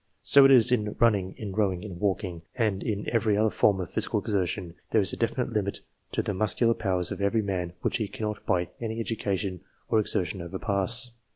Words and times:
So 0.23 0.45
it 0.45 0.49
is 0.49 0.71
in 0.71 0.95
running, 0.99 1.35
in 1.37 1.51
rowing, 1.51 1.83
in 1.83 1.99
walking, 1.99 2.41
and 2.55 2.81
in 2.81 3.07
every 3.11 3.37
other 3.37 3.51
form 3.51 3.79
of 3.79 3.91
physical 3.91 4.19
exertion. 4.19 4.73
There 4.89 4.99
is 4.99 5.13
a 5.13 5.15
definite 5.15 5.53
limit 5.53 5.81
to 6.13 6.23
the 6.23 6.33
muscular 6.33 6.73
powers 6.73 7.11
of 7.11 7.21
every 7.21 7.43
man, 7.43 7.73
which 7.83 7.97
he 7.97 8.07
cannot 8.07 8.43
by 8.47 8.69
any 8.79 8.99
education 8.99 9.59
or 9.89 9.99
exertion 9.99 10.41
overpass. 10.41 11.11